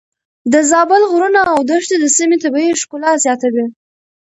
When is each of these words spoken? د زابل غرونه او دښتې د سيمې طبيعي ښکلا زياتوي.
د 0.53 0.55
زابل 0.71 1.01
غرونه 1.11 1.41
او 1.51 1.57
دښتې 1.69 1.95
د 1.99 2.05
سيمې 2.17 2.37
طبيعي 2.43 2.73
ښکلا 2.81 3.11
زياتوي. 3.23 3.65